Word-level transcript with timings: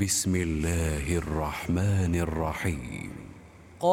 بسم 0.00 0.36
الله 0.36 1.16
الرحمن 1.16 2.14
الرحيم. 2.14 3.12
قاف 3.80 3.92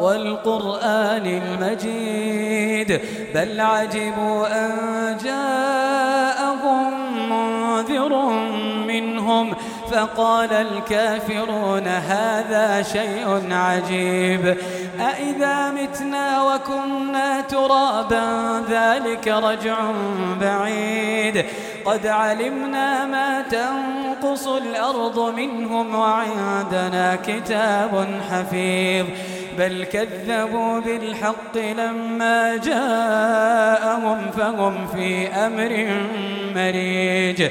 والقرآن 0.00 1.26
المجيد 1.26 3.00
بل 3.34 3.60
عجبوا 3.60 4.66
أن 4.66 4.70
جاءهم 5.24 6.92
منذر 7.30 8.12
منهم 8.86 9.54
فقال 9.90 10.52
الكافرون 10.52 11.86
هذا 11.86 12.82
شيء 12.82 13.52
عجيب. 13.52 14.56
أئذا 15.00 15.70
متنا 15.70 16.42
وكنا 16.42 17.40
ترابا 17.40 18.64
ذلك 18.70 19.28
رجع 19.28 19.76
بعيد. 20.40 21.44
قد 21.86 22.06
علمنا 22.06 23.04
ما 23.04 23.42
تنقص 23.42 24.46
الأرض 24.46 25.34
منهم 25.36 25.94
وعندنا 25.94 27.18
كتاب 27.26 28.06
حفيظ. 28.30 29.06
بل 29.58 29.84
كذبوا 29.84 30.80
بالحق 30.80 31.56
لما 31.56 32.56
جاءهم 32.56 34.30
فهم 34.30 34.86
في 34.86 35.28
أمر 35.28 35.72
مريج. 36.54 37.50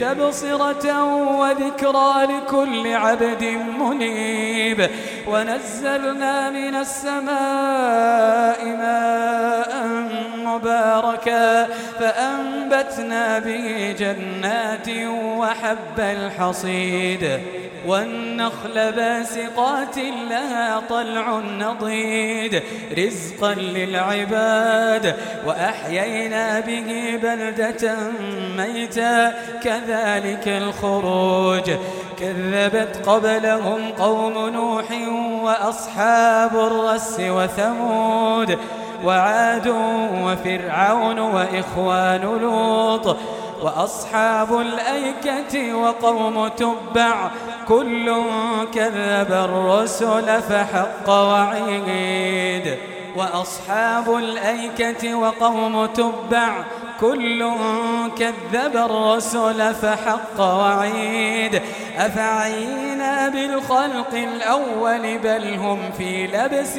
تبصرة 0.00 1.04
وذكرى 1.40 2.12
لكل 2.24 2.84
عبد 2.94 3.44
منيب. 3.78 4.90
ونزلنا 5.28 6.50
من 6.50 6.74
السماء 6.74 8.64
ماء 8.64 9.73
مباركا 10.38 11.68
فأنبتنا 12.00 13.38
به 13.38 13.94
جنات 13.98 14.88
وحب 15.38 15.98
الحصيد 15.98 17.40
والنخل 17.86 18.92
باسقات 18.92 19.98
لها 20.30 20.82
طلع 20.88 21.38
نضيد 21.38 22.62
رزقا 22.98 23.54
للعباد. 23.54 25.14
وأحيينا 25.46 26.60
به 26.60 27.18
بلدة 27.22 27.96
ميتا 28.56 29.34
كذلك 29.62 30.48
الخروج. 30.48 31.70
كذبت 32.20 33.08
قبلهم 33.08 33.92
قوم 33.98 34.48
نوح 34.48 34.84
وأصحاب 35.42 36.56
الرس 36.56 37.16
وثمود. 37.20 38.58
وعاد 39.04 39.68
وفرعون 40.24 41.18
وإخوان 41.18 42.20
لوط 42.20 43.16
وأصحاب 43.62 44.60
الأيكة 44.60 45.74
وقوم 45.74 46.48
تبع 46.48 47.30
كل 47.68 48.14
كذب 48.74 49.32
الرسل 49.32 50.42
فحق 50.42 51.08
وعيد 51.08 52.76
وأصحاب 53.16 54.16
الأيكة 54.16 55.14
وقوم 55.14 55.86
تبع 55.86 56.64
كل 57.00 57.50
كذب 58.18 58.76
الرسل 58.76 59.74
فحق 59.74 60.40
وعيد 60.40 61.62
أفعينا 61.98 63.28
بالخلق 63.28 64.14
الأول 64.14 65.18
بل 65.18 65.54
هم 65.54 65.78
في 65.98 66.26
لبس 66.26 66.78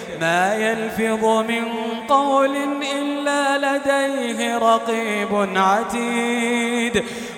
ما 0.21 0.55
يلفظ 0.55 1.25
من 1.25 1.65
قول 2.07 2.55
إلا 2.99 3.57
لديه 3.57 4.57
رقيب 4.57 5.49
عتيد. 5.55 7.03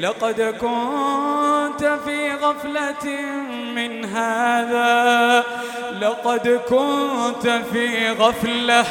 لقد 0.00 0.42
كنت 0.42 1.98
في 2.04 2.32
غفلة 2.32 3.20
من 3.74 4.04
هذا. 4.04 5.44
لقد 6.00 6.60
كنت 6.68 7.48
في 7.72 8.10
غفلة. 8.10 8.84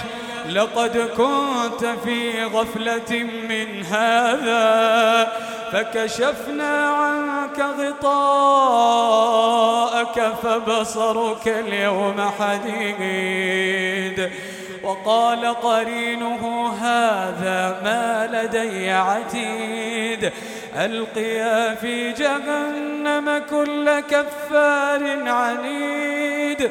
لقد 0.49 0.97
كنت 0.97 1.85
في 2.05 2.43
غفلة 2.43 3.23
من 3.49 3.85
هذا. 3.85 5.31
فكشفنا 5.71 6.89
عنك 6.89 7.59
غطاءك 7.59 8.73
فبصرك 10.43 11.47
اليوم 11.47 12.31
حديد. 12.39 14.29
وقال 14.85 15.45
قرينه 15.45 16.73
هذا 16.81 17.79
ما 17.83 18.29
لدي 18.31 18.91
عتيد. 18.91 20.31
ألقيا 20.75 21.75
في 21.75 22.11
جهنم 22.11 23.41
كل 23.49 23.99
كفار 23.99 25.29
عنيد. 25.29 26.69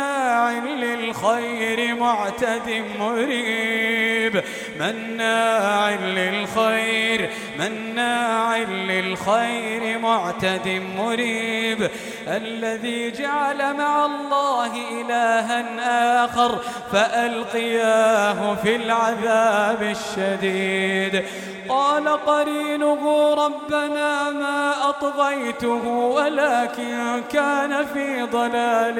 مناع 0.00 0.52
للخير 0.52 1.94
معتد 1.94 2.84
مريب. 2.98 4.42
مناع 4.80 5.90
للخير 5.90 7.30
مناع 7.58 8.56
للخير 8.58 9.98
معتد 9.98 10.82
مريب. 10.96 11.90
الذي 12.28 13.10
جعل 13.10 13.74
مع 13.74 14.06
الله 14.06 14.72
إلها 15.00 16.24
آخر 16.24 16.58
فألقياه 16.92 18.54
في 18.54 18.76
العذاب 18.76 19.82
الشديد. 19.82 21.24
قال 21.70 22.08
قرينه 22.08 23.34
ربنا 23.34 24.30
ما 24.30 24.88
أطغيته 24.88 25.86
ولكن 25.86 27.22
كان 27.32 27.86
في 27.86 28.22
ضلال 28.22 28.98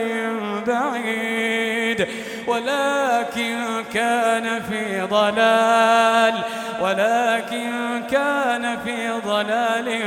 بعيد. 0.67 2.09
ولكن 2.47 3.85
كان 3.95 4.63
في 4.63 5.01
ضلال 5.01 6.35
ولكن 6.83 8.03
كان 8.11 8.79
في 8.85 9.11
ضلال 9.27 10.03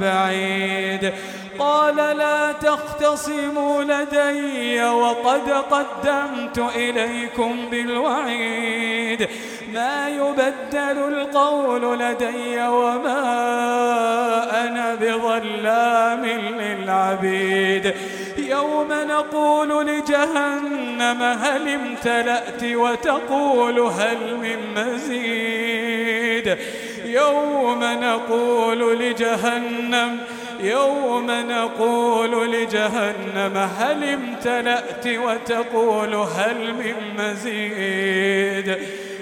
بعيد. 0.00 1.12
قال 1.58 1.96
لا 1.96 2.52
تختصموا 2.52 3.84
لدي 3.84 4.84
وقد 4.84 5.50
قدمت 5.50 6.58
إليكم 6.76 7.68
بالوعيد. 7.70 9.28
ما 9.72 10.08
يبدل 10.08 10.98
القول 11.08 11.98
لدي 11.98 12.62
وما 12.62 13.22
أنا 14.66 14.94
بظلام 14.94 16.26
للعبيد. 16.60 17.94
يوم 18.38 18.88
نقول 18.92 19.86
لجهنم 19.86 21.22
هل 21.22 21.68
امتلأت 21.68 22.64
وتقول 22.64 23.80
هل 23.80 24.36
من 24.36 24.74
مزيد. 24.76 26.56
يوم 27.04 27.84
نقول 27.84 28.98
لجهنم 28.98 30.18
يوم 30.60 31.30
نقول 31.30 32.52
لجهنم 32.52 33.68
هل 33.78 34.04
امتلأت 34.04 35.06
وتقول 35.06 36.14
هل 36.14 36.74
من 36.74 36.94
مزيد. 37.18 38.78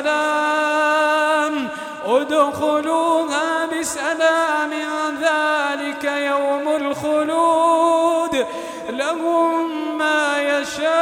بسلام 0.00 1.68
ادخلوها 2.06 3.66
بسلام 3.66 4.70
ذلك 5.20 6.04
يوم 6.04 6.76
الخلود. 6.76 8.46
لهم 8.88 9.98
ما 9.98 10.42
يشاءون 10.42 10.94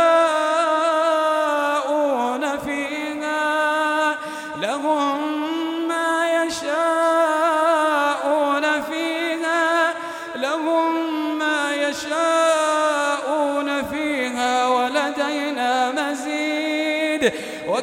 فيها. 2.59 4.19
لهم 4.61 5.19
ما 5.89 6.45
يشاءون 6.45 6.83
فيها. 8.83 9.95
لهم 10.37 10.95
ما 11.39 11.75
يشاءون 11.75 13.83
فيها. 13.83 14.22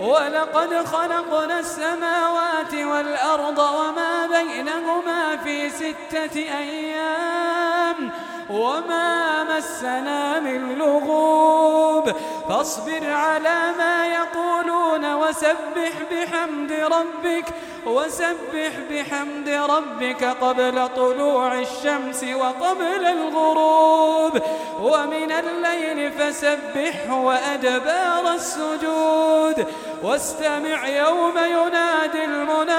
ولقد 0.00 0.86
خلقنا 0.86 1.58
السماوات 1.58 2.74
والأرض 2.74 3.58
وما 3.58 4.26
بينهما 4.26 5.36
في 5.36 5.70
ستة 5.70 6.36
أيام. 6.36 8.10
وما 8.50 9.44
مسنا 9.44 10.40
من 10.40 10.78
لغوب. 10.78 12.12
فاصبر 12.48 13.10
على 13.10 13.72
ما 13.78 14.06
يقولون 14.06 15.14
وسبح 15.14 15.92
بحمد 16.10 16.72
ربك 16.72 17.44
وسبح 17.86 18.72
بحمد 18.90 19.48
ربك 19.48 20.24
قبل 20.24 20.88
طلوع 20.96 21.54
الشمس 21.58 22.24
وقبل 22.24 23.06
الغروب. 23.06 24.38
ومن 24.82 25.32
الليل 25.32 26.12
فسبح 26.12 27.10
وأدبار 27.10 28.34
السجود. 28.34 29.66
واستمع 30.02 30.88
يوم 30.88 31.38
ينادي 31.38 32.24
المناد. 32.24 32.78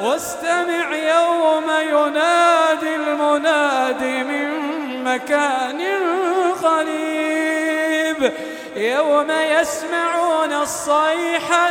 واستمع 0.00 0.96
يوم 0.96 1.70
ينادي 1.80 2.55
المناد 2.72 4.02
من 4.02 4.48
مكان 5.04 5.80
قريب. 6.62 8.32
يوم 8.76 9.30
يسمعون 9.30 10.52
الصيحة 10.52 11.70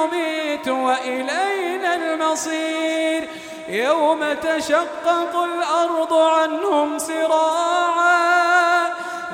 ونميت 0.00 0.68
وإلينا 0.68 1.94
المصير. 1.94 3.28
يوم 3.68 4.32
تشقق 4.32 5.44
الأرض 5.44 6.14
عنهم 6.14 6.98
سراعا. 6.98 8.86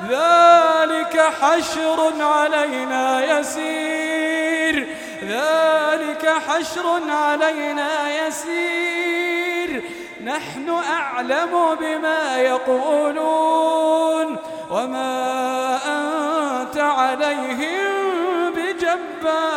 ذلك 0.09 1.29
حشر 1.41 2.13
علينا 2.21 3.39
يسير. 3.39 4.87
ذلك 5.23 6.33
حشر 6.47 7.01
علينا 7.09 8.27
يسير. 8.27 9.83
نحن 10.23 10.83
أعلم 10.91 11.75
بما 11.79 12.37
يقولون. 12.37 14.37
وما 14.71 15.79
أنت 15.85 16.77
عليهم 16.77 18.53
بجبار. 18.55 19.56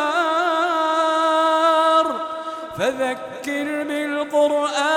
فذكر 2.81 3.83
بالقرآن 3.83 4.90